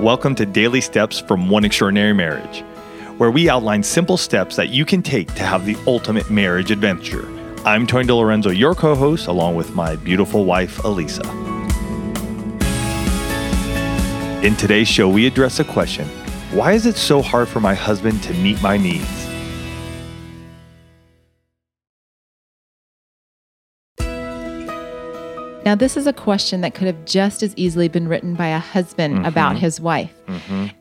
Welcome 0.00 0.34
to 0.36 0.46
Daily 0.46 0.80
Steps 0.80 1.20
from 1.20 1.50
One 1.50 1.62
Extraordinary 1.62 2.14
Marriage, 2.14 2.64
where 3.18 3.30
we 3.30 3.50
outline 3.50 3.82
simple 3.82 4.16
steps 4.16 4.56
that 4.56 4.70
you 4.70 4.86
can 4.86 5.02
take 5.02 5.34
to 5.34 5.42
have 5.42 5.66
the 5.66 5.76
ultimate 5.86 6.30
marriage 6.30 6.70
adventure. 6.70 7.28
I'm 7.66 7.86
Tony 7.86 8.08
DiLorenzo, 8.08 8.56
your 8.56 8.74
co 8.74 8.94
host, 8.94 9.26
along 9.26 9.56
with 9.56 9.74
my 9.74 9.96
beautiful 9.96 10.46
wife, 10.46 10.78
Alisa. 10.78 11.26
In 14.42 14.56
today's 14.56 14.88
show, 14.88 15.06
we 15.06 15.26
address 15.26 15.60
a 15.60 15.64
question 15.64 16.08
Why 16.52 16.72
is 16.72 16.86
it 16.86 16.96
so 16.96 17.20
hard 17.20 17.48
for 17.48 17.60
my 17.60 17.74
husband 17.74 18.22
to 18.22 18.32
meet 18.32 18.62
my 18.62 18.78
needs? 18.78 19.29
Now, 25.64 25.74
this 25.74 25.96
is 25.96 26.06
a 26.06 26.12
question 26.12 26.62
that 26.62 26.74
could 26.74 26.86
have 26.86 27.04
just 27.04 27.42
as 27.42 27.54
easily 27.56 27.88
been 27.88 28.08
written 28.08 28.34
by 28.34 28.48
a 28.48 28.58
husband 28.58 29.14
Mm-hmm. 29.16 29.24
about 29.26 29.56
his 29.58 29.80
wife. 29.80 30.12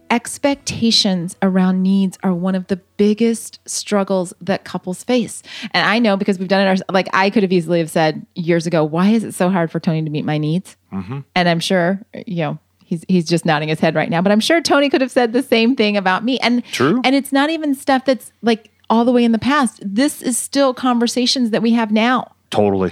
Expectations 0.09 1.35
around 1.41 1.81
needs 1.83 2.17
are 2.23 2.33
one 2.33 2.55
of 2.55 2.67
the 2.67 2.77
biggest 2.97 3.59
struggles 3.67 4.33
that 4.41 4.63
couples 4.63 5.03
face. 5.03 5.43
And 5.71 5.85
I 5.85 5.99
know 5.99 6.17
because 6.17 6.39
we've 6.39 6.47
done 6.47 6.65
it, 6.65 6.69
our, 6.69 6.93
like 6.93 7.07
I 7.13 7.29
could 7.29 7.43
have 7.43 7.51
easily 7.51 7.79
have 7.79 7.89
said 7.89 8.25
years 8.35 8.65
ago, 8.67 8.83
why 8.83 9.09
is 9.09 9.23
it 9.23 9.33
so 9.33 9.49
hard 9.49 9.69
for 9.71 9.79
Tony 9.79 10.03
to 10.03 10.09
meet 10.09 10.25
my 10.25 10.37
needs? 10.37 10.77
Mm-hmm. 10.93 11.19
And 11.35 11.49
I'm 11.49 11.59
sure, 11.59 12.01
you 12.25 12.37
know, 12.43 12.59
he's 12.83 13.03
he's 13.07 13.25
just 13.27 13.45
nodding 13.45 13.69
his 13.69 13.79
head 13.79 13.95
right 13.95 14.09
now, 14.09 14.21
but 14.21 14.31
I'm 14.31 14.39
sure 14.39 14.61
Tony 14.61 14.89
could 14.89 15.01
have 15.01 15.11
said 15.11 15.33
the 15.33 15.43
same 15.43 15.75
thing 15.75 15.97
about 15.97 16.23
me. 16.23 16.39
And 16.39 16.63
True. 16.65 17.01
And 17.03 17.15
it's 17.15 17.31
not 17.31 17.49
even 17.49 17.75
stuff 17.75 18.05
that's 18.05 18.31
like 18.41 18.71
all 18.89 19.05
the 19.05 19.11
way 19.11 19.23
in 19.23 19.31
the 19.31 19.39
past. 19.39 19.79
This 19.83 20.21
is 20.21 20.37
still 20.37 20.73
conversations 20.73 21.51
that 21.51 21.61
we 21.61 21.71
have 21.73 21.91
now 21.91 22.31
Totally. 22.49 22.91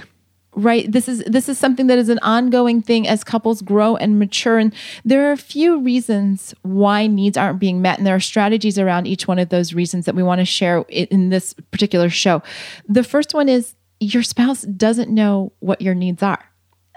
Right 0.58 0.90
this 0.90 1.08
is 1.08 1.22
this 1.24 1.48
is 1.48 1.56
something 1.56 1.86
that 1.86 1.98
is 1.98 2.08
an 2.08 2.18
ongoing 2.20 2.82
thing 2.82 3.06
as 3.06 3.22
couples 3.22 3.62
grow 3.62 3.96
and 3.96 4.18
mature 4.18 4.58
and 4.58 4.74
there 5.04 5.28
are 5.28 5.32
a 5.32 5.36
few 5.36 5.80
reasons 5.80 6.54
why 6.62 7.06
needs 7.06 7.36
aren't 7.36 7.58
being 7.58 7.80
met 7.80 7.98
and 7.98 8.06
there 8.06 8.14
are 8.14 8.20
strategies 8.20 8.78
around 8.78 9.06
each 9.06 9.28
one 9.28 9.38
of 9.38 9.48
those 9.48 9.72
reasons 9.72 10.04
that 10.04 10.14
we 10.14 10.22
want 10.22 10.40
to 10.40 10.44
share 10.44 10.80
in 10.88 11.30
this 11.30 11.54
particular 11.70 12.10
show 12.10 12.42
the 12.88 13.04
first 13.04 13.34
one 13.34 13.48
is 13.48 13.74
your 14.00 14.22
spouse 14.22 14.62
doesn't 14.62 15.10
know 15.10 15.52
what 15.60 15.80
your 15.80 15.94
needs 15.94 16.22
are 16.22 16.44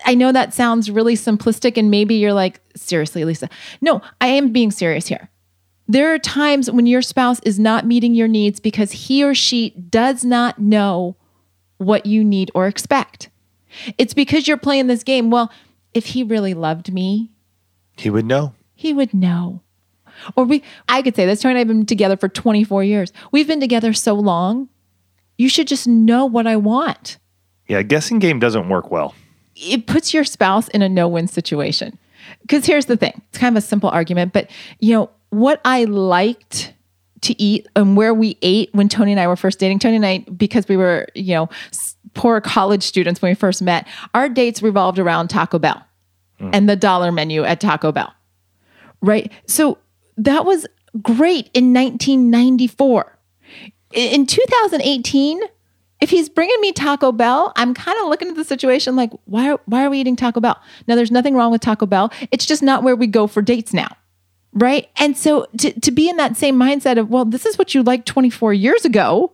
I 0.04 0.16
know 0.16 0.32
that 0.32 0.52
sounds 0.52 0.90
really 0.90 1.16
simplistic, 1.16 1.78
and 1.78 1.92
maybe 1.92 2.16
you're 2.16 2.34
like, 2.34 2.60
seriously, 2.76 3.24
Lisa. 3.24 3.50
No, 3.82 4.02
I 4.20 4.28
am 4.28 4.52
being 4.52 4.72
serious 4.72 5.06
here. 5.06 5.30
There 5.88 6.14
are 6.14 6.18
times 6.18 6.72
when 6.72 6.86
your 6.86 7.02
spouse 7.02 7.40
is 7.42 7.60
not 7.60 7.86
meeting 7.86 8.16
your 8.16 8.28
needs 8.28 8.60
because 8.60 8.92
he 8.92 9.24
or 9.24 9.36
she 9.36 9.72
does 9.72 10.24
not 10.24 10.58
know 10.58 11.18
what 11.78 12.06
you 12.06 12.24
need 12.24 12.52
or 12.56 12.68
expect. 12.68 13.30
It's 13.98 14.14
because 14.14 14.48
you're 14.48 14.58
playing 14.58 14.88
this 14.88 15.04
game. 15.04 15.30
Well, 15.30 15.52
if 15.94 16.08
he 16.08 16.24
really 16.24 16.54
loved 16.54 16.92
me, 16.94 17.30
He 17.98 18.10
would 18.10 18.26
know. 18.26 18.54
he 18.76 18.94
would 18.94 19.14
know. 19.14 19.62
Or 20.36 20.44
we 20.46 20.62
I 20.88 21.02
could 21.02 21.16
say 21.16 21.26
this, 21.26 21.42
Tony 21.42 21.52
and 21.54 21.58
I 21.58 21.60
have 21.62 21.68
been 21.68 21.86
together 21.86 22.18
for 22.18 22.30
24 22.30 22.84
years. 22.84 23.12
We've 23.32 23.48
been 23.48 23.60
together 23.60 23.94
so 23.94 24.14
long. 24.14 24.70
You 25.38 25.50
should 25.50 25.68
just 25.68 25.88
know 25.88 26.26
what 26.26 26.46
I 26.48 26.56
want. 26.58 27.18
Yeah, 27.68 27.82
guessing 27.82 28.20
game 28.20 28.40
doesn't 28.40 28.70
work 28.70 28.92
well. 28.92 29.16
It 29.56 29.88
puts 29.88 30.14
your 30.14 30.24
spouse 30.24 30.68
in 30.70 30.82
a 30.82 30.90
no-win 30.90 31.28
situation. 31.28 31.98
Because 32.42 32.66
here's 32.66 32.86
the 32.86 32.98
thing. 32.98 33.20
It's 33.30 33.38
kind 33.40 33.56
of 33.58 33.64
a 33.64 33.66
simple 33.66 33.90
argument, 33.90 34.34
but 34.34 34.50
you 34.80 34.94
know, 34.94 35.10
what 35.30 35.60
I 35.66 35.86
liked 35.86 36.74
to 37.22 37.40
eat 37.42 37.68
and 37.76 37.96
where 37.96 38.14
we 38.14 38.38
ate 38.42 38.70
when 38.74 38.90
Tony 38.90 39.12
and 39.12 39.20
I 39.20 39.28
were 39.28 39.36
first 39.36 39.60
dating. 39.60 39.80
Tony 39.80 39.96
and 39.96 40.06
I, 40.06 40.20
because 40.20 40.68
we 40.68 40.78
were, 40.78 41.08
you 41.16 41.36
know, 41.36 41.50
poor 42.14 42.42
college 42.42 42.84
students 42.84 43.22
when 43.22 43.32
we 43.32 43.36
first 43.36 43.62
met, 43.62 43.88
our 44.14 44.28
dates 44.28 44.62
revolved 44.62 45.00
around 45.00 45.30
Taco 45.30 45.60
Bell 45.60 45.84
mm. 46.40 46.50
and 46.54 46.68
the 46.68 46.76
dollar 46.76 47.12
menu 47.12 47.44
at 47.44 47.60
Taco 47.62 47.92
Bell. 47.92 48.14
Right. 49.02 49.32
So 49.48 49.78
that 50.18 50.46
was 50.46 50.66
great 51.02 51.50
in 51.54 51.74
1994. 51.74 53.18
In 53.94 54.26
2018, 54.26 55.42
if 56.00 56.10
he's 56.10 56.30
bringing 56.30 56.60
me 56.62 56.72
Taco 56.72 57.12
Bell, 57.12 57.54
I'm 57.56 57.74
kind 57.74 57.98
of 58.02 58.08
looking 58.08 58.30
at 58.30 58.36
the 58.36 58.44
situation 58.44 58.96
like, 58.96 59.12
why, 59.26 59.58
why 59.66 59.86
are 59.86 59.90
we 59.90 60.00
eating 60.00 60.16
Taco 60.16 60.40
Bell? 60.40 60.60
Now, 60.88 60.96
there's 60.96 61.12
nothing 61.12 61.36
wrong 61.36 61.52
with 61.52 61.62
Taco 61.62 61.86
Bell. 61.86 62.12
It's 62.32 62.46
just 62.46 62.64
not 62.64 62.84
where 62.84 62.96
we 62.96 63.06
go 63.06 63.28
for 63.28 63.42
dates 63.42 63.74
now. 63.74 63.96
Right. 64.54 64.90
And 64.98 65.18
so 65.18 65.48
to, 65.60 65.80
to 65.80 65.92
be 65.92 66.10
in 66.10 66.18
that 66.18 66.36
same 66.36 66.58
mindset 66.60 66.98
of, 67.00 67.10
well, 67.10 67.24
this 67.26 67.46
is 67.46 67.58
what 67.58 67.74
you 67.74 67.84
liked 67.84 68.06
24 68.06 68.54
years 68.54 68.84
ago, 68.86 69.32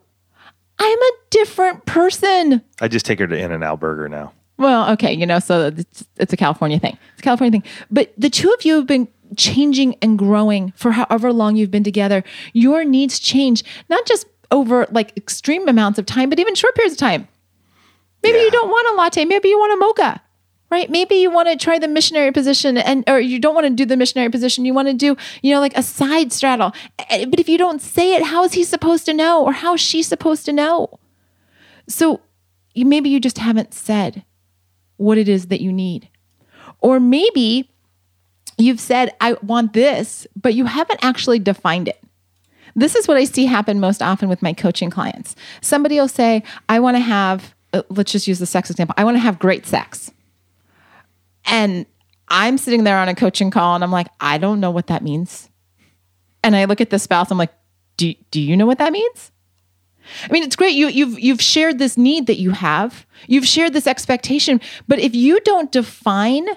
I'm 0.80 1.00
a 1.02 1.12
different 1.32 1.86
person. 1.86 2.62
I 2.80 2.88
just 2.88 3.06
take 3.06 3.18
her 3.20 3.26
to 3.28 3.36
In 3.36 3.52
N 3.52 3.64
Out 3.64 3.80
Burger 3.80 4.08
now. 4.08 4.34
Well, 4.58 4.92
okay, 4.94 5.14
you 5.14 5.26
know, 5.26 5.40
so 5.40 5.68
it's, 5.68 6.06
it's 6.18 6.34
a 6.34 6.38
California 6.38 6.80
thing. 6.80 6.98
It's 7.14 7.22
a 7.22 7.24
California 7.24 7.52
thing. 7.60 7.70
But 7.92 8.14
the 8.18 8.30
two 8.30 8.52
of 8.52 8.64
you 8.66 8.76
have 8.76 8.88
been 8.88 9.08
changing 9.36 9.96
and 10.02 10.18
growing 10.18 10.72
for 10.76 10.92
however 10.92 11.34
long 11.34 11.56
you've 11.56 11.72
been 11.72 11.84
together. 11.84 12.24
Your 12.54 12.84
needs 12.86 13.20
change, 13.20 13.64
not 13.90 14.06
just 14.06 14.26
over 14.52 14.88
like 14.92 15.16
extreme 15.18 15.68
amounts 15.68 16.00
of 16.00 16.06
time, 16.06 16.30
but 16.30 16.40
even 16.40 16.56
short 16.56 16.76
periods 16.76 16.94
of 16.94 17.00
time. 17.00 17.28
Maybe 18.24 18.38
Yeah. 18.38 18.46
you 18.46 18.52
don't 18.52 18.70
want 18.70 18.88
a 18.94 18.96
latte, 18.98 19.26
maybe 19.26 19.50
you 19.50 19.60
want 19.60 19.74
a 19.74 19.78
mocha. 19.78 20.22
Right? 20.70 20.90
Maybe 20.90 21.16
you 21.16 21.32
want 21.32 21.48
to 21.48 21.56
try 21.56 21.80
the 21.80 21.88
missionary 21.88 22.32
position 22.34 22.78
and 22.78 23.04
or 23.08 23.22
you 23.22 23.40
don't 23.40 23.56
want 23.56 23.68
to 23.68 23.74
do 23.74 23.86
the 23.86 23.96
missionary 23.96 24.30
position. 24.30 24.66
You 24.66 24.74
want 24.74 24.90
to 24.90 24.94
do, 24.94 25.16
you 25.42 25.54
know, 25.54 25.62
like 25.62 25.78
a 25.78 25.84
side 25.84 26.34
straddle. 26.34 26.74
Eh, 27.10 27.26
But 27.26 27.40
if 27.40 27.48
you 27.48 27.58
don't 27.58 27.82
say 27.82 28.16
it, 28.16 28.24
how 28.24 28.44
is 28.44 28.54
he 28.54 28.64
supposed 28.66 29.06
to 29.06 29.14
know 29.14 29.46
or 29.46 29.54
how 29.54 29.76
is 29.76 29.82
she 29.82 30.04
supposed 30.04 30.46
to 30.46 30.52
know? 30.52 31.00
So 31.88 32.20
you 32.74 32.86
maybe 32.86 33.10
you 33.10 33.22
just 33.22 33.38
haven't 33.38 33.74
said 33.74 34.26
what 34.98 35.18
it 35.18 35.30
is 35.30 35.48
that 35.48 35.62
you 35.62 35.72
need. 35.72 36.10
Or 36.80 37.00
maybe 37.00 37.72
you've 38.58 38.80
said, 38.80 39.16
I 39.22 39.34
want 39.42 39.74
this, 39.74 40.28
but 40.36 40.54
you 40.54 40.66
haven't 40.66 41.04
actually 41.04 41.40
defined 41.40 41.88
it. 41.88 42.04
This 42.76 42.96
is 42.96 43.08
what 43.08 43.18
I 43.18 43.24
see 43.24 43.46
happen 43.46 43.80
most 43.80 44.02
often 44.04 44.30
with 44.30 44.42
my 44.42 44.54
coaching 44.54 44.90
clients. 44.90 45.36
Somebody 45.62 46.00
will 46.00 46.08
say, 46.08 46.44
I 46.70 46.80
want 46.80 46.96
to 46.96 47.02
have, 47.02 47.56
uh, 47.74 47.82
let's 47.90 48.12
just 48.12 48.28
use 48.28 48.40
the 48.40 48.46
sex 48.46 48.70
example, 48.70 48.94
I 48.98 49.04
want 49.04 49.16
to 49.16 49.22
have 49.22 49.40
great 49.40 49.66
sex. 49.66 50.12
And 51.48 51.86
I'm 52.28 52.58
sitting 52.58 52.84
there 52.84 52.98
on 53.00 53.10
a 53.10 53.16
coaching 53.16 53.50
call 53.50 53.74
and 53.74 53.84
I'm 53.84 53.92
like, 53.92 54.08
I 54.20 54.38
don't 54.38 54.60
know 54.60 54.72
what 54.72 54.88
that 54.88 55.02
means. 55.02 55.50
And 56.44 56.56
I 56.56 56.66
look 56.66 56.82
at 56.82 56.90
the 56.90 57.00
spouse, 57.00 57.32
I'm 57.32 57.38
like, 57.38 57.54
do, 57.96 58.14
do 58.32 58.40
you 58.40 58.56
know 58.56 58.66
what 58.66 58.78
that 58.78 58.92
means? 58.92 59.32
I 60.24 60.32
mean, 60.32 60.44
it's 60.44 60.56
great. 60.56 60.76
You, 60.76 60.88
you've 60.88 61.20
you've 61.20 61.42
shared 61.42 61.80
this 61.80 61.98
need 61.98 62.28
that 62.28 62.38
you 62.38 62.52
have. 62.52 63.06
You've 63.28 63.46
shared 63.46 63.74
this 63.74 63.88
expectation. 63.88 64.62
But 64.88 65.00
if 65.00 65.14
you 65.14 65.40
don't 65.42 65.72
define 65.72 66.48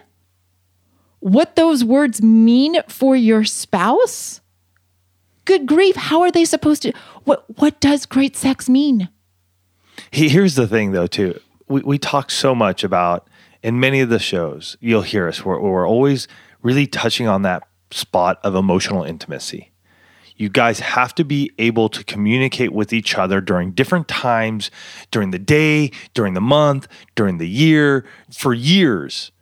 what 1.18 1.56
those 1.56 1.84
words 1.84 2.22
mean 2.22 2.80
for 2.86 3.16
your 3.16 3.44
spouse, 3.44 4.40
good 5.44 5.66
grief, 5.66 5.96
how 5.96 6.20
are 6.22 6.30
they 6.30 6.44
supposed 6.44 6.82
to? 6.82 6.92
What 7.24 7.44
what 7.58 7.80
does 7.80 8.06
great 8.06 8.36
sex 8.36 8.68
mean? 8.68 9.08
Here's 10.12 10.54
the 10.54 10.68
thing, 10.68 10.92
though, 10.92 11.06
too. 11.08 11.40
We, 11.68 11.80
we 11.82 11.98
talk 11.98 12.30
so 12.30 12.54
much 12.54 12.84
about, 12.84 13.28
in 13.62 13.81
many 13.81 14.00
of 14.00 14.09
the 14.09 14.19
shows, 14.19 14.76
you'll 14.81 15.03
hear 15.03 15.28
us, 15.28 15.44
we're, 15.44 15.60
we're 15.60 15.88
always 15.88 16.28
really 16.62 16.87
touching 16.87 17.26
on 17.26 17.43
that 17.43 17.62
spot 17.91 18.38
of 18.43 18.54
emotional 18.54 19.04
intimacy. 19.04 19.72
You 20.37 20.48
guys 20.48 20.81
have 20.81 21.15
to 21.16 21.25
be 21.25 21.50
able 21.59 21.91
to 21.91 22.03
communicate 22.04 22.72
with 22.72 22.94
each 22.94 23.16
other 23.16 23.43
during 23.43 23.72
different 23.72 24.09
times, 24.09 24.71
during 25.10 25.32
the 25.32 25.38
day, 25.38 25.91
during 26.15 26.32
the 26.32 26.41
month, 26.41 26.88
during 27.15 27.37
the 27.37 27.48
year, 27.48 28.06
for 28.32 28.54
years 28.54 29.32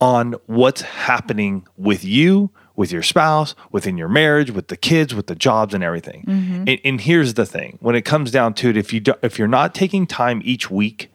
on 0.00 0.34
what's 0.46 0.82
happening 0.82 1.66
with 1.76 2.04
you, 2.04 2.50
with 2.76 2.92
your 2.92 3.02
spouse, 3.02 3.56
within 3.72 3.98
your 3.98 4.08
marriage, 4.08 4.52
with 4.52 4.68
the 4.68 4.76
kids, 4.76 5.12
with 5.12 5.26
the 5.26 5.34
jobs 5.34 5.74
and 5.74 5.82
everything. 5.82 6.24
Mm-hmm. 6.26 6.64
And, 6.68 6.80
and 6.84 7.00
here's 7.00 7.34
the 7.34 7.46
thing: 7.46 7.78
when 7.80 7.96
it 7.96 8.02
comes 8.02 8.30
down 8.30 8.54
to 8.54 8.68
it, 8.68 8.76
if 8.76 8.92
you 8.92 9.00
do, 9.00 9.14
if 9.22 9.40
you're 9.40 9.48
not 9.48 9.74
taking 9.74 10.06
time 10.06 10.40
each 10.44 10.70
week, 10.70 11.10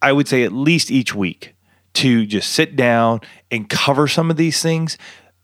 I 0.00 0.12
would 0.12 0.28
say 0.28 0.44
at 0.44 0.52
least 0.52 0.90
each 0.90 1.14
week 1.14 1.54
to 1.94 2.26
just 2.26 2.52
sit 2.52 2.76
down 2.76 3.20
and 3.50 3.68
cover 3.68 4.08
some 4.08 4.30
of 4.30 4.36
these 4.36 4.62
things, 4.62 4.98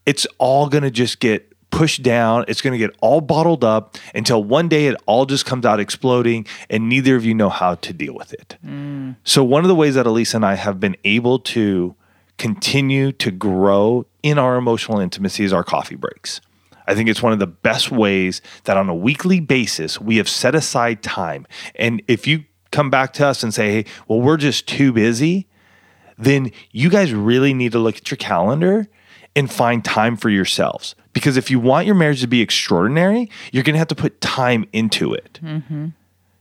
it's 0.07 0.27
all 0.39 0.69
going 0.69 0.85
to 0.85 0.91
just 0.91 1.21
get 1.21 1.53
pushed 1.71 2.03
down. 2.03 2.45
It's 2.49 2.63
going 2.63 2.73
to 2.73 2.79
get 2.79 2.97
all 3.01 3.21
bottled 3.21 3.65
up 3.65 3.97
until 4.15 4.43
one 4.43 4.69
day 4.69 4.87
it 4.87 4.97
all 5.07 5.27
just 5.27 5.45
comes 5.45 5.67
out 5.67 5.81
exploding 5.81 6.47
and 6.71 6.89
neither 6.89 7.17
of 7.17 7.25
you 7.25 7.35
know 7.35 7.51
how 7.51 7.75
to 7.77 7.93
deal 7.93 8.15
with 8.15 8.33
it. 8.33 8.57
Mm. 8.65 9.17
So, 9.25 9.45
one 9.45 9.65
of 9.65 9.69
the 9.69 9.75
ways 9.75 9.95
that 9.95 10.07
Alisa 10.07 10.37
and 10.37 10.47
I 10.47 10.55
have 10.55 10.81
been 10.81 10.97
able 11.05 11.39
to 11.41 11.95
continue 12.39 13.13
to 13.13 13.31
grow 13.31 14.07
in 14.23 14.39
our 14.39 14.57
emotional 14.57 15.01
intimacy 15.01 15.45
is 15.45 15.53
our 15.53 15.65
coffee 15.65 15.97
breaks. 15.97 16.41
I 16.87 16.95
think 16.95 17.09
it's 17.09 17.23
one 17.23 17.35
of 17.35 17.39
the 17.39 17.47
best 17.47 17.91
ways 17.91 18.41
that 18.65 18.79
on 18.79 18.89
a 18.89 18.95
weekly 18.95 19.41
basis 19.41 20.01
we 20.01 20.17
have 20.17 20.29
set 20.29 20.55
aside 20.55 21.03
time. 21.03 21.47
And 21.75 22.03
if 22.09 22.27
you 22.27 22.45
come 22.71 22.89
back 22.91 23.13
to 23.15 23.27
us 23.27 23.43
and 23.43 23.53
say, 23.53 23.71
hey, 23.73 23.85
well, 24.07 24.21
we're 24.21 24.37
just 24.37 24.67
too 24.67 24.93
busy, 24.93 25.48
then 26.19 26.53
you 26.73 26.91
guys 26.91 27.13
really 27.13 27.55
need 27.55 27.73
to 27.73 27.79
look 27.79 27.97
at 27.97 28.11
your 28.11 28.19
calendar 28.19 28.89
and 29.37 29.51
find 29.51 29.85
time 29.85 30.17
for 30.17 30.31
yourselves. 30.31 30.95
Because 31.13 31.37
if 31.37 31.51
you 31.51 31.61
want 31.61 31.87
your 31.87 31.95
marriage 31.95 32.21
to 32.21 32.27
be 32.27 32.41
extraordinary, 32.41 33.31
you're 33.53 33.63
going 33.63 33.75
to 33.75 33.79
have 33.79 33.89
to 33.89 33.95
put 33.95 34.21
time 34.21 34.65
into 34.73 35.15
it. 35.15 35.39
Mm-hmm. 35.43 35.89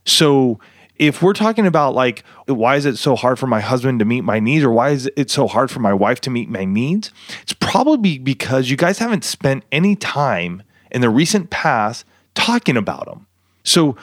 So 0.04 0.58
if 0.98 1.22
we're 1.22 1.32
talking 1.32 1.66
about 1.66 1.94
like 1.94 2.24
why 2.46 2.76
is 2.76 2.84
it 2.84 2.96
so 2.96 3.14
hard 3.14 3.38
for 3.38 3.46
my 3.46 3.60
husband 3.60 3.98
to 4.00 4.04
meet 4.04 4.22
my 4.22 4.40
needs 4.40 4.64
or 4.64 4.70
why 4.70 4.90
is 4.90 5.08
it 5.16 5.30
so 5.30 5.46
hard 5.46 5.70
for 5.70 5.80
my 5.80 5.94
wife 5.94 6.20
to 6.20 6.30
meet 6.30 6.48
my 6.48 6.64
needs 6.64 7.12
it's 7.42 7.52
probably 7.52 8.18
because 8.18 8.68
you 8.68 8.76
guys 8.76 8.98
haven't 8.98 9.24
spent 9.24 9.64
any 9.70 9.94
time 9.94 10.62
in 10.90 11.00
the 11.00 11.08
recent 11.08 11.50
past 11.50 12.04
talking 12.34 12.76
about 12.76 13.06
them 13.06 13.26
so 13.64 13.96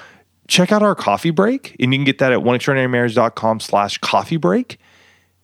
check 0.47 0.71
out 0.71 0.81
our 0.81 0.95
coffee 0.95 1.31
break 1.31 1.75
and 1.79 1.93
you 1.93 1.99
can 1.99 2.05
get 2.05 2.19
that 2.19 2.31
at 2.31 2.39
oneextraordinarymarriage.com 2.39 3.59
slash 3.59 3.97
coffee 3.97 4.37
break 4.37 4.79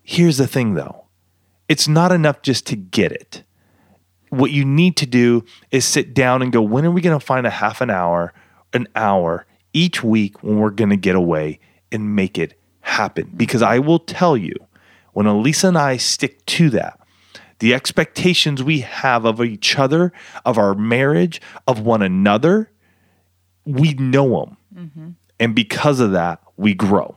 here's 0.04 0.38
the 0.38 0.48
thing 0.48 0.74
though 0.74 1.06
it's 1.68 1.88
not 1.88 2.12
enough 2.12 2.42
just 2.42 2.66
to 2.68 2.76
get 2.76 3.12
it 3.12 3.44
what 4.30 4.52
you 4.52 4.64
need 4.64 4.96
to 4.96 5.06
do 5.06 5.44
is 5.72 5.84
sit 5.86 6.14
down 6.14 6.42
and 6.42 6.52
go 6.52 6.62
when 6.62 6.86
are 6.86 6.92
we 6.92 7.02
going 7.02 7.18
to 7.18 7.26
find 7.26 7.46
a 7.46 7.52
half 7.52 7.82
an 7.82 7.90
hour 7.90 8.34
an 8.74 8.88
hour 8.96 9.46
each 9.74 10.04
week 10.04 10.42
when 10.44 10.58
we're 10.58 10.70
going 10.70 10.90
to 10.90 10.98
get 10.98 11.16
away 11.16 11.60
and 11.92 12.16
make 12.16 12.38
it 12.38 12.58
happen. 12.82 13.32
Because 13.36 13.62
I 13.62 13.80
will 13.80 14.00
tell 14.00 14.36
you, 14.38 14.56
when 15.14 15.26
Alisa 15.26 15.70
and 15.70 15.78
I 15.78 15.98
stick 15.98 16.46
to 16.48 16.70
that, 16.72 17.00
the 17.60 17.74
expectations 17.74 18.64
we 18.64 18.80
have 18.80 19.26
of 19.26 19.42
each 19.42 19.78
other, 19.78 20.12
of 20.46 20.58
our 20.58 20.74
marriage, 20.74 21.42
of 21.68 21.82
one 21.82 22.02
another, 22.02 22.72
we 23.66 23.94
know 23.94 24.46
them. 24.46 24.58
Mm-hmm. 24.76 25.10
And 25.40 25.56
because 25.56 26.00
of 26.00 26.12
that, 26.12 26.42
we 26.58 26.74
grow. 26.74 27.16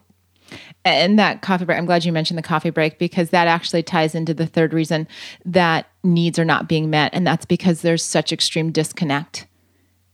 And 0.85 1.19
that 1.19 1.43
coffee 1.43 1.65
break, 1.65 1.79
I'm 1.79 1.87
glad 1.87 2.05
you 2.05 2.12
mentioned 2.12 2.39
the 2.39 2.43
coffee 2.43 2.71
break 2.71 2.99
because 2.99 3.31
that 3.31 3.47
actually 3.49 3.83
ties 3.83 4.15
into 4.15 4.35
the 4.35 4.47
third 4.47 4.73
reason 4.75 5.09
that 5.45 5.87
needs 6.03 6.39
are 6.39 6.45
not 6.45 6.69
being 6.69 6.91
met. 6.91 7.15
And 7.15 7.27
that's 7.27 7.47
because 7.47 7.83
there's 7.83 8.03
such 8.03 8.33
extreme 8.33 8.71
disconnect 8.71 9.47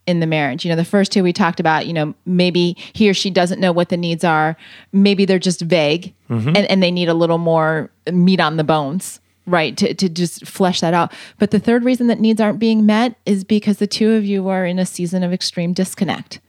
in 0.07 0.21
the 0.21 0.27
marriage. 0.27 0.65
You 0.65 0.71
know, 0.71 0.77
the 0.77 0.85
first 0.85 1.13
two 1.13 1.23
we 1.23 1.33
talked 1.33 1.61
about, 1.61 1.87
you 1.87 1.93
know, 1.93 2.15
maybe 2.27 2.77
he 2.93 3.09
or 3.09 3.15
she 3.15 3.31
doesn't 3.31 3.61
know 3.61 3.73
what 3.73 3.89
the 3.89 3.97
needs 3.97 4.25
are. 4.25 4.57
Maybe 4.93 5.25
they're 5.25 5.39
just 5.39 5.61
vague 5.61 6.15
mm-hmm. 6.29 6.49
and, 6.49 6.59
and 6.59 6.83
they 6.83 6.91
need 6.91 7.09
a 7.09 7.15
little 7.15 7.39
more 7.39 7.91
meat 8.13 8.41
on 8.41 8.57
the 8.57 8.65
bones, 8.65 9.21
right? 9.47 9.77
To, 9.77 9.95
to 9.95 10.09
just 10.09 10.47
flesh 10.47 10.81
that 10.81 10.95
out. 10.95 11.13
But 11.39 11.51
the 11.51 11.61
third 11.61 11.85
reason 11.85 12.09
that 12.09 12.21
needs 12.21 12.41
aren't 12.41 12.59
being 12.59 12.87
met 12.87 13.17
is 13.27 13.45
because 13.45 13.79
the 13.79 13.87
two 13.87 14.13
of 14.13 14.25
you 14.25 14.49
are 14.49 14.65
in 14.65 14.79
a 14.79 14.87
season 14.87 15.23
of 15.23 15.33
extreme 15.33 15.73
disconnect. 15.73 16.41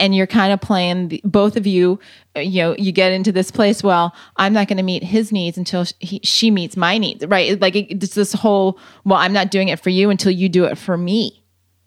And 0.00 0.14
you're 0.14 0.26
kind 0.26 0.52
of 0.52 0.60
playing 0.60 1.08
the, 1.08 1.20
both 1.24 1.56
of 1.56 1.66
you, 1.66 2.00
uh, 2.34 2.40
you 2.40 2.62
know, 2.62 2.74
you 2.76 2.90
get 2.90 3.12
into 3.12 3.30
this 3.30 3.50
place. 3.50 3.82
Well, 3.82 4.14
I'm 4.36 4.52
not 4.52 4.66
going 4.66 4.78
to 4.78 4.82
meet 4.82 5.04
his 5.04 5.30
needs 5.30 5.56
until 5.56 5.84
he, 6.00 6.20
she 6.24 6.50
meets 6.50 6.76
my 6.76 6.98
needs, 6.98 7.24
right? 7.26 7.60
Like 7.60 7.76
it's 7.76 8.14
this 8.14 8.32
whole, 8.32 8.78
well, 9.04 9.18
I'm 9.18 9.32
not 9.32 9.50
doing 9.50 9.68
it 9.68 9.78
for 9.78 9.90
you 9.90 10.10
until 10.10 10.32
you 10.32 10.48
do 10.48 10.64
it 10.64 10.76
for 10.78 10.96
me. 10.96 11.44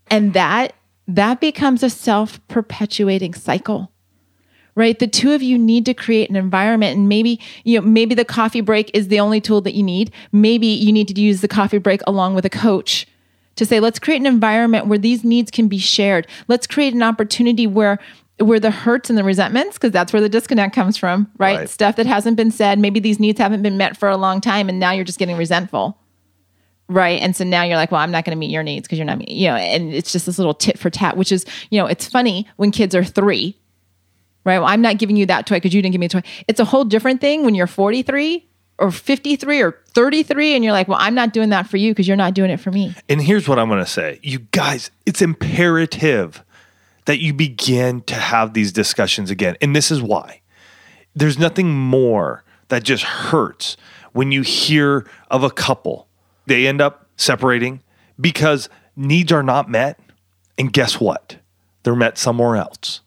And 0.09 0.33
that 0.33 0.73
that 1.07 1.41
becomes 1.41 1.83
a 1.83 1.89
self 1.89 2.45
perpetuating 2.47 3.33
cycle 3.33 3.91
right 4.75 4.99
the 4.99 5.07
two 5.07 5.33
of 5.33 5.41
you 5.41 5.57
need 5.57 5.85
to 5.85 5.93
create 5.93 6.29
an 6.29 6.35
environment 6.35 6.97
and 6.97 7.09
maybe 7.09 7.39
you 7.63 7.79
know 7.79 7.85
maybe 7.85 8.15
the 8.15 8.25
coffee 8.25 8.61
break 8.61 8.89
is 8.93 9.07
the 9.07 9.19
only 9.19 9.41
tool 9.41 9.61
that 9.61 9.73
you 9.73 9.83
need 9.83 10.11
maybe 10.31 10.67
you 10.67 10.91
need 10.91 11.07
to 11.07 11.19
use 11.19 11.41
the 11.41 11.47
coffee 11.47 11.77
break 11.77 12.01
along 12.07 12.35
with 12.35 12.45
a 12.45 12.49
coach 12.49 13.07
to 13.55 13.65
say 13.65 13.79
let's 13.79 13.99
create 13.99 14.19
an 14.19 14.25
environment 14.25 14.87
where 14.87 14.97
these 14.97 15.23
needs 15.23 15.51
can 15.51 15.67
be 15.67 15.77
shared. 15.77 16.27
Let's 16.47 16.67
create 16.67 16.93
an 16.93 17.03
opportunity 17.03 17.67
where 17.67 17.99
where 18.39 18.59
the 18.59 18.71
hurts 18.71 19.09
and 19.09 19.17
the 19.17 19.23
resentments 19.23 19.77
because 19.77 19.91
that's 19.91 20.11
where 20.11 20.21
the 20.21 20.27
disconnect 20.27 20.73
comes 20.73 20.97
from 20.97 21.29
right? 21.37 21.59
right. 21.59 21.69
Stuff 21.69 21.95
that 21.97 22.07
hasn't 22.07 22.35
been 22.35 22.51
said. 22.51 22.79
Maybe 22.79 22.99
these 22.99 23.19
needs 23.19 23.39
haven't 23.39 23.61
been 23.61 23.77
met 23.77 23.95
for 23.95 24.09
a 24.09 24.17
long 24.17 24.41
time 24.41 24.69
and 24.69 24.79
now 24.79 24.91
you're 24.91 25.05
just 25.05 25.19
getting 25.19 25.37
resentful. 25.37 25.99
Right? 26.89 27.21
And 27.21 27.35
so 27.35 27.43
now 27.43 27.63
you're 27.63 27.77
like 27.77 27.91
well 27.91 28.01
i'm 28.01 28.11
not 28.11 28.25
going 28.25 28.35
to 28.35 28.39
meet 28.39 28.51
your 28.51 28.63
needs 28.63 28.87
because 28.87 28.97
you're 28.97 29.05
not 29.05 29.17
me 29.17 29.25
you 29.29 29.47
know 29.47 29.55
and 29.55 29.93
it's 29.93 30.11
just 30.11 30.25
this 30.25 30.37
little 30.37 30.53
tit 30.53 30.77
for 30.77 30.89
tat 30.89 31.15
which 31.15 31.31
is 31.31 31.45
you 31.69 31.79
know 31.79 31.85
it's 31.85 32.07
funny 32.07 32.47
when 32.57 32.71
kids 32.71 32.93
are 32.93 33.03
three 33.03 33.57
right? 34.43 34.59
Well 34.59 34.67
i'm 34.67 34.81
not 34.81 34.97
giving 34.97 35.15
you 35.15 35.25
that 35.27 35.47
toy 35.47 35.55
because 35.55 35.73
you 35.73 35.81
didn't 35.81 35.93
give 35.93 35.99
me 35.99 36.07
a 36.07 36.09
toy. 36.09 36.23
It's 36.47 36.59
a 36.59 36.65
whole 36.65 36.83
different 36.83 37.21
thing 37.21 37.45
when 37.45 37.55
you're 37.55 37.67
43 37.67 38.45
or 38.79 38.91
53 38.91 39.61
or 39.61 39.79
33 39.87 40.55
and 40.55 40.63
you're 40.63 40.73
like 40.73 40.87
well 40.87 40.97
i'm 40.99 41.15
not 41.15 41.33
doing 41.33 41.49
that 41.49 41.67
for 41.67 41.77
you 41.77 41.91
because 41.91 42.07
you're 42.07 42.17
not 42.17 42.33
doing 42.33 42.49
it 42.49 42.57
for 42.59 42.71
me 42.71 42.93
and 43.07 43.21
here's 43.21 43.47
what 43.47 43.59
i'm 43.59 43.69
going 43.69 43.83
to 43.83 43.89
say 43.89 44.19
you 44.23 44.39
guys 44.51 44.91
it's 45.05 45.21
imperative 45.21 46.43
that 47.05 47.19
you 47.19 47.33
begin 47.33 48.01
to 48.01 48.15
have 48.15 48.53
these 48.53 48.71
discussions 48.71 49.29
again 49.29 49.55
and 49.61 49.75
this 49.75 49.91
is 49.91 50.01
why 50.01 50.41
there's 51.15 51.37
nothing 51.37 51.73
more 51.73 52.43
that 52.69 52.83
just 52.83 53.03
hurts 53.03 53.77
when 54.11 54.31
you 54.31 54.41
hear 54.41 55.05
of 55.29 55.43
a 55.43 55.51
couple 55.51 56.07
they 56.45 56.67
end 56.67 56.81
up 56.81 57.07
separating 57.15 57.81
because 58.19 58.69
needs 58.95 59.31
are 59.31 59.43
not 59.43 59.69
met. 59.69 59.99
And 60.57 60.71
guess 60.71 60.99
what? 60.99 61.37
They're 61.83 61.95
met 61.95 62.17
somewhere 62.17 62.55
else. 62.55 63.01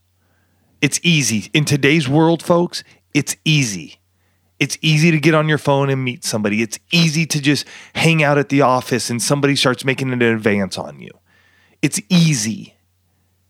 It's 0.80 1.00
easy. 1.02 1.50
In 1.54 1.64
today's 1.64 2.08
world, 2.08 2.42
folks, 2.42 2.84
it's 3.14 3.36
easy. 3.44 3.98
It's 4.58 4.78
easy 4.80 5.10
to 5.10 5.20
get 5.20 5.34
on 5.34 5.48
your 5.48 5.58
phone 5.58 5.90
and 5.90 6.02
meet 6.02 6.24
somebody. 6.24 6.62
It's 6.62 6.78
easy 6.90 7.26
to 7.26 7.40
just 7.40 7.66
hang 7.94 8.22
out 8.22 8.38
at 8.38 8.48
the 8.48 8.62
office 8.62 9.10
and 9.10 9.22
somebody 9.22 9.54
starts 9.54 9.84
making 9.84 10.12
an 10.12 10.22
advance 10.22 10.78
on 10.78 11.00
you. 11.00 11.10
It's 11.82 12.00
easy. 12.08 12.74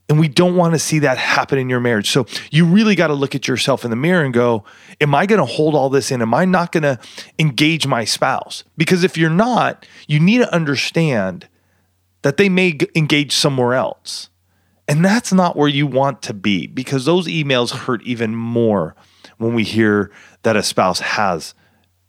And 0.09 0.21
we 0.21 0.29
don't 0.29 0.57
want 0.57 0.75
to 0.75 0.79
see 0.79 1.01
that 1.01 1.19
happen 1.19 1.59
in 1.59 1.69
your 1.69 1.81
marriage. 1.81 2.11
So 2.11 2.27
you 2.51 2.65
really 2.65 2.95
got 2.95 3.09
to 3.09 3.15
look 3.15 3.35
at 3.35 3.49
yourself 3.49 3.85
in 3.85 3.91
the 3.91 3.97
mirror 3.97 4.25
and 4.25 4.33
go, 4.33 4.65
Am 5.01 5.15
I 5.15 5.27
going 5.27 5.41
to 5.41 5.45
hold 5.45 5.75
all 5.75 5.91
this 5.91 6.11
in? 6.11 6.23
Am 6.23 6.33
I 6.33 6.45
not 6.45 6.71
going 6.71 6.85
to 6.85 6.99
engage 7.39 7.87
my 7.87 8.05
spouse? 8.05 8.63
Because 8.77 9.03
if 9.03 9.17
you're 9.17 9.31
not, 9.31 9.87
you 10.07 10.21
need 10.21 10.39
to 10.39 10.55
understand 10.55 11.49
that 12.23 12.37
they 12.37 12.49
may 12.49 12.79
engage 12.95 13.33
somewhere 13.33 13.75
else. 13.75 14.31
And 14.89 15.05
that's 15.05 15.33
not 15.33 15.57
where 15.57 15.69
you 15.69 15.87
want 15.87 16.23
to 16.23 16.35
be 16.35 16.67
because 16.69 17.05
those 17.05 17.27
emails 17.27 17.73
hurt 17.73 18.03
even 18.03 18.37
more 18.37 18.95
when 19.39 19.55
we 19.55 19.65
hear 19.65 20.11
that 20.43 20.57
a 20.57 20.63
spouse 20.63 21.01
has 21.01 21.55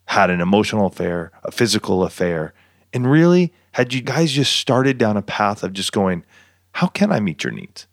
had 0.06 0.30
an 0.30 0.42
emotional 0.42 0.88
affair, 0.88 1.32
a 1.44 1.52
physical 1.52 2.04
affair. 2.04 2.54
And 2.94 3.10
really, 3.10 3.54
had 3.74 3.94
you 3.94 4.02
guys 4.02 4.32
just 4.32 4.56
started 4.56 4.98
down 4.98 5.18
a 5.18 5.22
path 5.22 5.64
of 5.64 5.74
just 5.74 5.92
going, 5.92 6.24
how 6.72 6.88
can 6.88 7.12
I 7.12 7.20
meet 7.20 7.44
your 7.44 7.54
needs? 7.54 7.88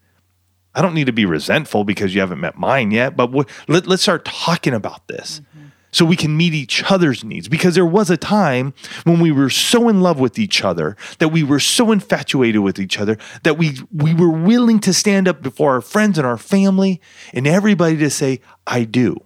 I 0.75 0.83
don't 0.83 0.95
need 0.95 1.07
to 1.07 1.13
be 1.13 1.27
resentful 1.27 1.85
because 1.85 2.15
you 2.15 2.21
haven't 2.21 2.41
met 2.41 2.59
mine 2.59 2.91
yet, 2.91 3.17
but 3.17 3.33
let, 3.69 3.89
us 3.89 4.03
start 4.03 4.25
talking 4.25 4.75
about 4.75 5.07
this 5.07 5.41
mm-hmm. 5.41 5.69
so 5.93 6.05
we 6.05 6.17
can 6.17 6.37
meet 6.37 6.53
each 6.53 6.83
other's 6.91 7.23
needs. 7.25 7.49
Because 7.49 7.75
there 7.75 7.87
was 7.87 8.11
a 8.11 8.17
time 8.17 8.75
when 9.05 9.21
we 9.21 9.31
were 9.31 9.51
so 9.51 9.89
in 9.89 10.01
love 10.01 10.19
with 10.19 10.39
each 10.39 10.65
other, 10.65 10.97
that 11.19 11.29
we 11.29 11.43
were 11.43 11.61
so 11.61 11.93
infatuated 11.93 12.61
with 12.61 12.79
each 12.79 12.99
other, 12.99 13.19
that 13.45 13.57
we, 13.57 13.79
we 13.93 14.15
were 14.15 14.31
willing 14.31 14.81
to 14.81 14.93
stand 14.93 15.29
up 15.29 15.43
before 15.43 15.73
our 15.73 15.81
friends 15.81 16.19
and 16.19 16.27
our 16.27 16.39
family 16.39 17.01
and 17.33 17.47
everybody 17.47 17.97
to 17.97 18.11
say, 18.11 18.41
I 18.67 18.85
do. 18.85 19.24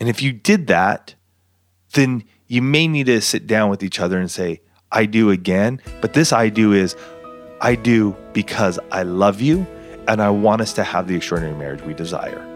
And 0.00 0.08
if 0.08 0.22
you 0.22 0.32
did 0.32 0.66
that, 0.68 1.14
then 1.92 2.24
you 2.46 2.62
may 2.62 2.88
need 2.88 3.06
to 3.06 3.20
sit 3.20 3.46
down 3.46 3.70
with 3.70 3.82
each 3.82 4.00
other 4.00 4.18
and 4.18 4.30
say, 4.30 4.62
I 4.90 5.06
do 5.06 5.30
again. 5.30 5.80
But 6.00 6.14
this 6.14 6.32
I 6.32 6.48
do 6.48 6.72
is, 6.72 6.96
I 7.60 7.74
do 7.74 8.16
because 8.32 8.78
I 8.90 9.02
love 9.02 9.40
you 9.40 9.66
and 10.08 10.20
I 10.20 10.30
want 10.30 10.62
us 10.62 10.72
to 10.74 10.84
have 10.84 11.06
the 11.06 11.14
extraordinary 11.14 11.56
marriage 11.56 11.82
we 11.82 11.94
desire. 11.94 12.46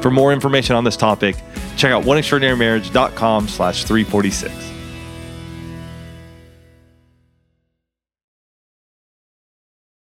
For 0.00 0.10
more 0.10 0.32
information 0.32 0.76
on 0.76 0.84
this 0.84 0.96
topic, 0.96 1.36
check 1.76 1.92
out 1.92 2.04
oneextraordinarymarriage.com 2.04 3.48
slash 3.48 3.84
346. 3.84 4.69